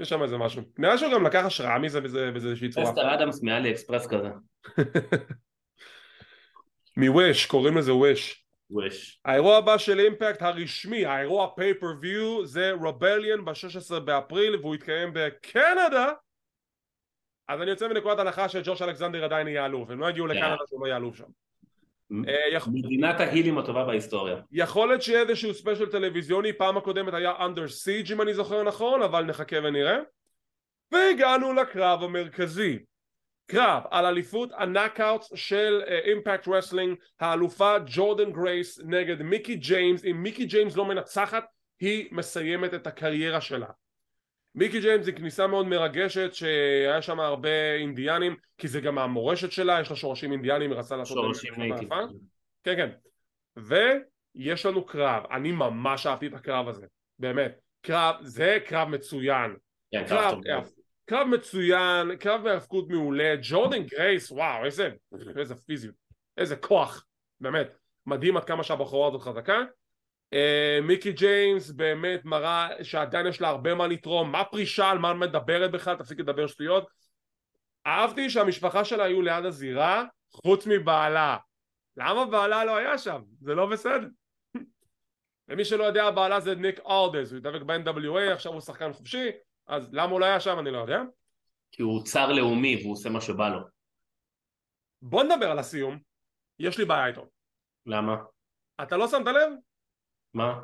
[0.00, 0.62] יש שם איזה משהו.
[0.78, 2.86] נראה שהוא גם לקח השראה מזה באיזושהי צורה.
[2.86, 4.28] פסטר אדמס מאלי אקספרס כזה.
[6.96, 8.44] מוויש, קוראים לזה וויש.
[8.70, 9.20] וויש.
[9.24, 16.12] האירוע הבא של Impact הרשמי, האירוע pay-per-view, זה Rebellion ב-16 באפריל והוא יתקיים בקנדה
[17.48, 20.34] אז אני יוצא מנקודת הנחה שג'וש אלכסנדר עדיין יהיה אלוף, הם לא יגיעו כן.
[20.34, 21.24] לקנדה שהוא לא יהיה אלוף שם.
[22.28, 24.40] אה, מדינת ההילים הטובה בהיסטוריה.
[24.52, 29.02] יכול להיות שיהיה איזשהו ספיישל טלוויזיוני, פעם הקודמת היה under siege אם אני זוכר נכון,
[29.02, 29.98] אבל נחכה ונראה.
[30.92, 32.78] והגענו לקרב המרכזי.
[33.46, 40.04] קרב על אליפות ה Knockout של Impact uh, Wrestling, האלופה ג'ורדן גרייס נגד מיקי ג'יימס,
[40.04, 41.44] אם מיקי ג'יימס לא מנצחת
[41.80, 43.66] היא מסיימת את הקריירה שלה.
[44.54, 49.80] מיקי ג'יימס היא כניסה מאוד מרגשת שהיה שם הרבה אינדיאנים כי זה גם המורשת שלה
[49.80, 51.88] יש לה שורשים אינדיאנים היא רצה לעשות שורשים native
[52.64, 52.76] כן.
[52.76, 52.90] כן
[54.36, 55.22] ויש לנו קרב.
[55.30, 56.86] אני ממש אהבתי את הקרב הזה.
[57.18, 57.58] באמת.
[57.80, 59.56] קרב זה קרב מצוין.
[59.92, 60.70] כן, קרב, קרב,
[61.04, 63.34] קרב מצוין קרב בהאבקות מעולה.
[63.42, 64.90] ג'ורדן גרייס וואו איזה
[65.36, 65.94] איזה פיזיות
[66.36, 67.06] איזה כוח.
[67.40, 69.58] באמת מדהים עד כמה שהבחורה הזאת חזקה.
[70.32, 74.32] אה, מיקי ג'יימס באמת מראה שעדיין יש לה הרבה מה לתרום.
[74.32, 75.96] מה פרישה על מה מדברת בכלל?
[75.96, 76.88] תפסיק לדבר שטויות.
[77.86, 81.36] אהבתי שהמשפחה שלה היו ליד הזירה חוץ מבעלה.
[81.96, 83.22] למה בעלה לא היה שם?
[83.40, 84.08] זה לא בסדר.
[85.48, 89.30] למי שלא יודע בעלה זה ניק אורדז הוא התאבק ב-NWA עכשיו הוא שחקן חופשי
[89.72, 91.02] אז למה הוא לא היה שם אני לא יודע
[91.72, 93.60] כי הוא צר לאומי והוא עושה מה שבא לו
[95.02, 95.98] בוא נדבר על הסיום
[96.58, 97.26] יש לי בעיה איתו
[97.86, 98.16] למה?
[98.82, 99.52] אתה לא שמת לב?
[100.34, 100.60] מה?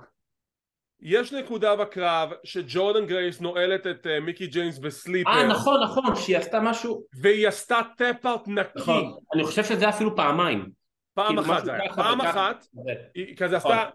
[1.01, 6.17] יש נקודה בקרב שג'ורדן גרייס נועלת את uh, מיקי ג'יימס ב sleeper אה נכון נכון
[6.17, 10.71] שהיא עשתה משהו והיא עשתה tap-out נקי נכון אני חושב שזה אפילו פעמיים
[11.15, 12.21] פעם כאילו, אחת זה היה, פעם.
[12.21, 12.67] אחת.
[13.15, 13.73] היא כזה נכון.
[13.73, 13.91] עשתה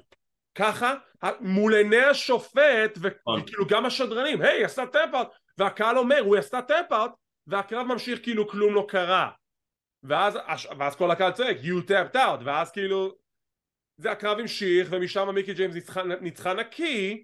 [0.56, 0.94] ככה,
[1.42, 3.42] מול עיני השופט, נכון.
[3.42, 7.12] וכאילו גם השדרנים, היי, היא עשתה tap-out, והקהל אומר, הוא עשתה tap-out,
[7.48, 9.32] והקרב ממשיך כאילו כלום לא קרה.
[10.04, 10.40] ואז,
[10.80, 13.12] ואז כל הקהל צועק, you tapped out, ואז כאילו,
[13.98, 17.24] זה הקרב המשיך, ומשם מיקי ג'יימס ניצחה, ניצחה נקי,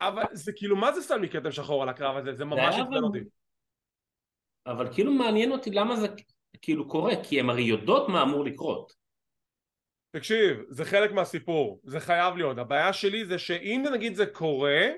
[0.00, 2.34] אבל זה כאילו, מה זה שם לי כתם שחור על הקרב הזה?
[2.34, 3.18] זה ממש עצבן אבל- אותי.
[4.66, 6.06] אבל כאילו מעניין אותי למה זה
[6.62, 8.92] כאילו קורה, כי הן הרי יודעות מה אמור לקרות.
[10.14, 12.58] תקשיב, זה חלק מהסיפור, זה חייב להיות.
[12.58, 14.88] הבעיה שלי זה שאם נגיד זה קורה,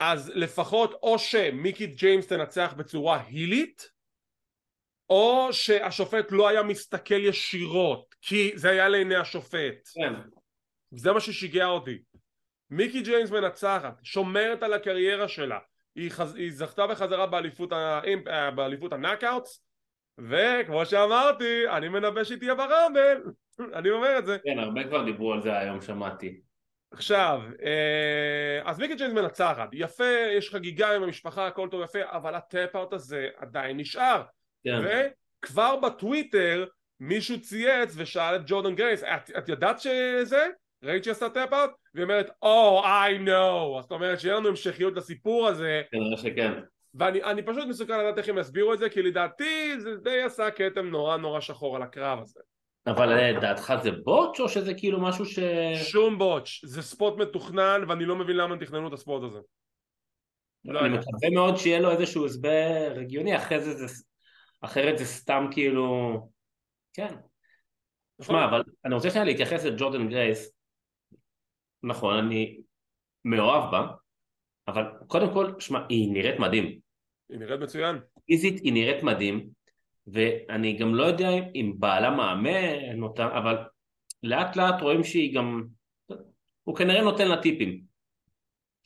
[0.00, 3.90] אז לפחות או שמיקי ג'יימס תנצח בצורה הילית,
[5.10, 9.88] או שהשופט לא היה מסתכל ישירות, כי זה היה לעיני השופט.
[9.94, 10.12] כן.
[10.90, 11.98] זה מה ששיגע אותי.
[12.70, 15.58] מיקי ג'יימס מנצחת, שומרת על הקריירה שלה,
[15.94, 16.34] היא, חז...
[16.34, 18.00] היא זכתה בחזרה באליפות, ה...
[18.28, 19.64] אה, באליפות ה Knockouts,
[20.18, 23.22] וכמו שאמרתי, אני מנבא שהיא תהיה ב Rumble,
[23.78, 24.38] אני אומר את זה.
[24.44, 26.40] כן, הרבה כבר דיברו על זה היום, שמעתי.
[26.92, 32.34] עכשיו, אה, אז מיקי ג'יימס מנצחת, יפה, יש חגיגה עם המשפחה, הכל טוב יפה, אבל
[32.34, 34.22] ה tap-out הזה עדיין נשאר.
[34.64, 34.78] כן.
[35.42, 36.66] וכבר בטוויטר
[37.00, 40.46] מישהו צייץ ושאל את ג'ורדן גרייס, את, את ידעת שזה?
[40.84, 41.70] ראית שעשתה tap-out?
[41.94, 43.82] והיא אומרת, Oh, I know.
[43.82, 46.52] זאת אומרת שיהיה לנו המשכיות לסיפור הזה, כנראה שכן.
[46.94, 50.50] ואני אני פשוט מסוקרן לדעת איך הם יסבירו את זה, כי לדעתי זה די עשה
[50.50, 52.40] כתם נורא נורא שחור על הקרב הזה.
[52.86, 55.38] אבל אה, דעתך זה בוטש או שזה כאילו משהו ש...
[55.74, 59.38] שום בוטש, זה ספוט מתוכנן ואני לא מבין למה תכננו את הספוט הזה.
[60.64, 60.98] לא אני.
[60.98, 64.02] מקווה מאוד שיהיה לו איזשהו הסבר הגיוני, אחרי זה זה...
[64.60, 66.16] אחרת זה סתם כאילו...
[66.92, 67.14] כן.
[68.22, 70.52] שמע, אבל אני רוצה שנייה להתייחס לג'ורדן גרייס.
[71.82, 72.60] נכון, אני
[73.24, 73.86] מאוהב בה,
[74.68, 76.83] אבל קודם כל, שמע, היא נראית מדהים.
[77.30, 77.96] היא נראית מצוין.
[78.26, 79.48] פיזית היא נראית מדהים,
[80.06, 83.56] ואני גם לא יודע אם, בעלה מאמן אותה, אבל
[84.22, 85.64] לאט לאט רואים שהיא גם...
[86.64, 87.93] הוא כנראה נותן לה טיפים.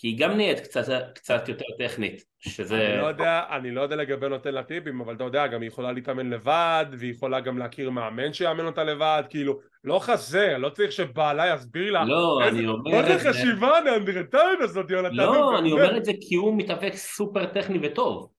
[0.00, 0.82] כי היא גם נהיית קצת,
[1.14, 2.86] קצת יותר טכנית, שזה...
[2.86, 5.68] אני לא יודע, אני לא יודע לגבי נותן לה טיפים, אבל אתה יודע, גם היא
[5.68, 10.68] יכולה להתאמן לבד, והיא יכולה גם להכיר מאמן שיאמן אותה לבד, כאילו, לא חסר, לא
[10.70, 12.04] צריך שבעלה יסביר לה.
[12.04, 13.30] לא, איזה- אני אומר מה את זה זה...
[13.30, 15.14] חשיבה נאנדרטלית הזאת, יונתן?
[15.14, 15.72] לא, אני.
[15.72, 18.30] אומר את זה כי הוא מתאבק סופר טכני וטוב.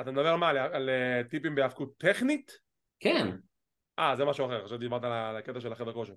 [0.00, 2.52] אתה מדבר מה, על, על אה, טיפים בהאבקות טכנית?
[3.00, 3.30] כן.
[3.98, 6.12] אה, זה משהו אחר, עכשיו דיברת על הקטע של החדר כושר.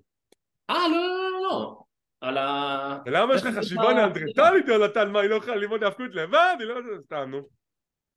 [0.70, 1.78] אה, לא, לא, לא, לא.
[2.22, 2.98] על ה...
[3.06, 5.10] ולמה יש לך חשיבה נאנדרטלית, יונתן?
[5.10, 6.56] מה, היא לא יכולה ללמוד האבקות לבד?
[6.58, 6.80] היא לא...
[7.04, 7.42] סתם, נו.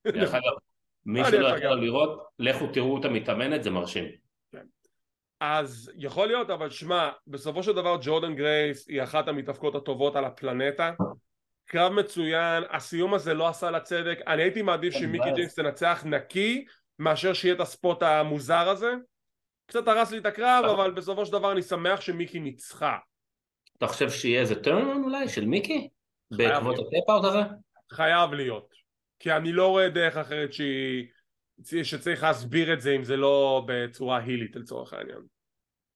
[0.07, 0.43] דרך אגב,
[1.05, 1.79] מי אני שלא יכול.
[1.79, 4.05] לראות, לכו תראו אותה מתאמנת, זה מרשים.
[5.39, 10.25] אז יכול להיות, אבל שמע, בסופו של דבר ג'ורדן גרייס היא אחת המתאבקות הטובות על
[10.25, 10.91] הפלנטה.
[11.65, 15.31] קרב מצוין, הסיום הזה לא עשה לה צדק, אני הייתי מעדיף שמיקי.
[15.31, 16.65] ג'יימס תנצח נקי
[16.99, 18.93] מאשר שיהיה את ה spot המוזר הזה.
[19.67, 20.79] קצת הרס לי את הקרב, נכון.
[20.79, 22.97] אבל בסופו של דבר אני שמח שמיקי ניצחה.
[23.77, 25.89] אתה חושב שיהיה איזה טרנון אולי של מיקי?
[26.31, 26.75] בעקבות.
[26.75, 27.39] ה tap-out הזה?
[27.91, 28.73] חייב להיות.
[29.19, 31.05] כי אני לא רואה דרך אחרת שהיא...
[31.83, 35.19] שצריך להסביר את זה אם זה לא בצורה הילית לצורך העניין.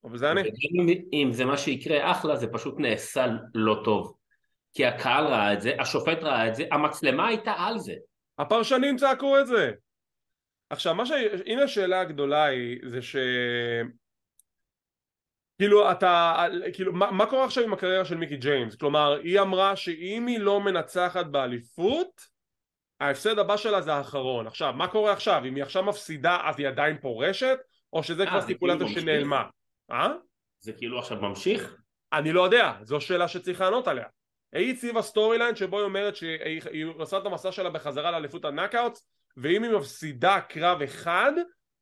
[0.03, 0.41] אבל זה אני.
[0.41, 4.15] אם- אם זה מה שיקרה אחלה, זה פשוט נעשה לא טוב.
[4.73, 7.93] כי הקהל ראה את זה, השופט ראה את זה, המצלמה הייתה על זה.
[8.39, 9.71] הפרשנים צעקו את זה.
[10.69, 11.11] עכשיו, מה ש...
[11.45, 13.15] הנה השאלה הגדולה היא, זה ש...
[15.59, 16.45] כאילו, אתה...
[16.73, 18.75] כאילו, מה, מה קורה עכשיו עם הקריירה של מיקי ג'יימס?
[18.75, 22.21] כלומר, היא אמרה שאם היא לא מנצחת באליפות,
[22.99, 24.47] ההפסד הבא שלה זה האחרון.
[24.47, 25.41] עכשיו, מה קורה עכשיו?
[25.45, 27.57] אם היא עכשיו מפסידה, אז היא עדיין פורשת?
[27.93, 29.01] או שזה אה, כבר סטיקולציה כאילו?
[29.01, 29.43] שנעלמה?
[29.91, 30.09] אה?
[30.59, 31.75] זה כאילו עכשיו ממשיך?
[32.13, 34.05] אני לא יודע, זו שאלה שצריך לענות עליה.
[34.53, 38.51] היא הציבה storyline שבו היא אומרת שהיא היא עושה את המסע שלה בחזרה לאליפות ה
[38.51, 41.31] Knockouts ואם היא מפסידה קרב אחד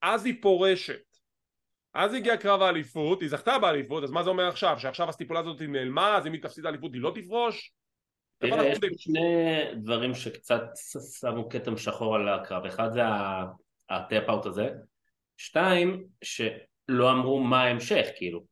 [0.02, 1.07] אז היא פורשת.
[1.98, 4.80] אז הגיע קרב האליפות, היא זכתה באליפות, אז מה זה אומר עכשיו?
[4.80, 7.72] שעכשיו הסטיפולציה הזאת נעלמה, אז אם היא תפסיד האליפות היא לא תפרוש?
[8.38, 8.80] תראה, יש?
[8.80, 10.62] פה שני דברים שקצת
[11.20, 12.66] שמו כתם שחור על הקרב.
[12.66, 13.02] אחד זה
[13.90, 14.70] ה tap-out הזה.
[15.38, 18.44] שתיים, שלא אמרו מה ההמשך, כאילו.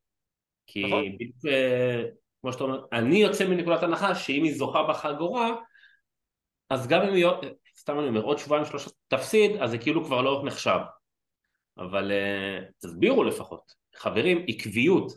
[0.68, 1.16] כי נכון.
[1.16, 2.04] בדיוק, אה,
[2.42, 5.52] כמו שאתה אומר, אני יוצא מנקודת הנחה שאם היא זוכה בחגורה,
[6.70, 7.26] אז גם אם היא,
[7.78, 10.80] סתם אני אומר, עוד שבועיים שלושה תפסיד, אז זה כאילו כבר לא נחשב.
[11.78, 13.72] אבל אה, תסבירו לפחות.
[13.96, 15.12] חברים, עקביות.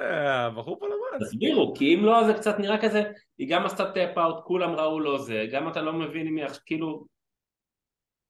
[0.00, 1.24] אה, הבחור פה למד.
[1.26, 3.02] תסבירו, כי אם לא, זה קצת נראה כזה,
[3.38, 7.06] היא גם עשתה tap-out, כולם ראו לו זה, גם אתה לא מבין אם היא, כאילו,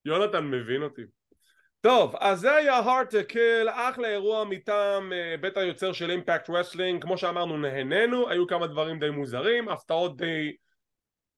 [0.05, 1.03] יונתן מבין אותי.
[1.81, 6.51] טוב, אז זה היה Hard to Kill, אחלה אירוע מטעם אה, בית היוצר של Impact
[6.51, 10.53] Wrestling, כמו שאמרנו נהנינו, היו כמה דברים די מוזרים, הפתעות די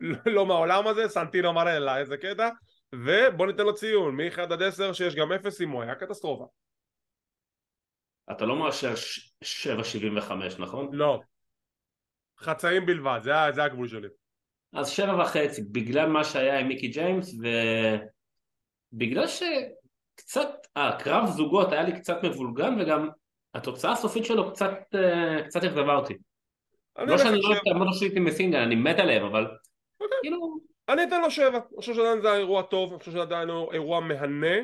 [0.01, 2.49] לא- לא מהעולם הזה, סנטינו מרלה, איזה קטע,
[2.95, 6.47] ובוא ניתן לו ציון, מ-1 עד 10 שיש גם 0 אם הוא היה קטסטרופה.
[8.31, 8.95] אתה לא מאשר
[9.45, 10.89] 7.75 נכון?
[10.93, 11.21] לא.
[12.39, 14.09] חצאים בלבד, זה, זה הגבול שלי.
[14.73, 17.35] אז שבע וחצי, בגלל מה שהיה עם מיקי ג'יימס
[18.93, 23.09] ובגלל שקצת, הקרב זוגות היה לי קצת מבולגן וגם
[23.55, 26.15] התוצאה הסופית שלו קצת, אה, קצת אכזבה אותי.
[26.99, 29.47] לא שאני לא אוהב את שלי מסינגל, אני מת עליהם, אבל
[30.01, 30.19] אוקיי.
[30.23, 30.60] כאילו...
[30.93, 34.01] אני אתן לו שבע, אני חושב שעדיין זה אירוע טוב, אני חושב שעדיין הוא אירוע
[34.01, 34.57] מהנה.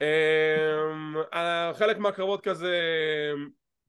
[0.00, 1.14] אמ,
[1.74, 2.80] חלק מהקרבות כזה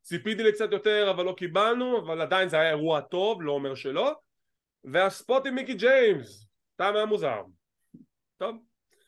[0.01, 3.75] ציפיתי לי קצת יותר אבל לא קיבלנו, אבל עדיין זה היה אירוע טוב, לא אומר
[3.75, 4.15] שלא.
[4.83, 7.41] והספוט עם מיקי ג'יימס, טעם היה מוזר.
[8.37, 8.55] טוב?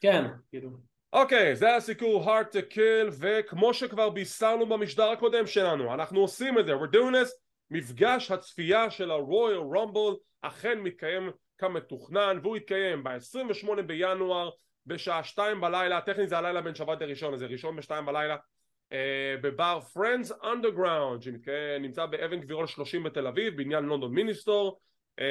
[0.01, 0.69] כן, כאילו.
[1.13, 6.59] אוקיי, זה היה סיקור hard to kill, וכמו שכבר בישרנו במשדר הקודם שלנו, אנחנו עושים
[6.59, 7.29] את זה, we're doing this,
[7.71, 14.49] מפגש הצפייה של ה-Royal Rumble אכן מתקיים כמתוכנן, והוא יתקיים ב-28 בינואר
[14.85, 18.35] בשעה שתיים בלילה, טכנית זה הלילה בין שבת לראשון, אז זה ראשון בשתיים בלילה
[18.93, 24.79] אה, בבר Friends Underground שנמצא באבן גבירול 30 בתל אביב בעניין לונדון מיניסטור.
[25.19, 25.25] אה,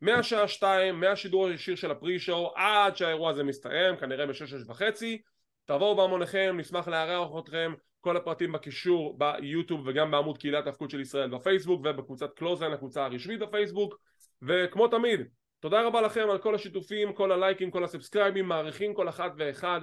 [0.00, 5.22] מהשעה שתיים מהשידור הישיר של הפרי שואו עד שהאירוע הזה מסתיים כנראה בשש שש וחצי.
[5.64, 7.74] תבואו בהמוניכם נשמח לארח אתכם.
[8.00, 13.40] כל הפרטים בקישור ביוטיוב וגם בעמוד קהילת ההפקות של ישראל בפייסבוק ובקבוצת קלוזן הקבוצה הרשמית
[13.40, 13.98] בפייסבוק
[14.42, 15.20] וכמו תמיד
[15.60, 19.80] תודה רבה לכם על כל השיתופים, כל הלייקים, כל הסאבסקרייבים, מעריכים כל אחת ואחד.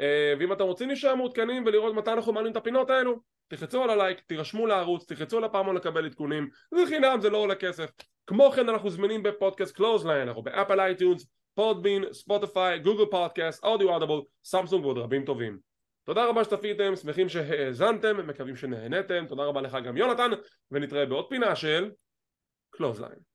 [0.00, 3.90] אה, ואם אתם רוצים להישאר מעודכנים ולראות מתי אנחנו מעלים את הפינות האלו תחצו על
[3.90, 6.48] הלייק, תירשמו לערוץ, תחצו על הפעמון לקבל עדכונים.
[6.74, 7.90] זה חינם, זה לא עולה כסף.
[8.26, 13.96] כמו כן אנחנו זמינים בפודקאסט קלוזליין, אנחנו ב Apple iTunes, Podbean, Spotify, Google Podcast, Audio
[13.96, 15.58] Audible, Samsung ועוד רבים טובים.
[16.04, 20.30] תודה רבה שצפיתם, שמחים שהאזנתם, מקווים שנהנתם, תודה רבה לך גם יונתן
[20.70, 21.90] ונתראה בעוד פינה של
[22.70, 23.33] קלוזליין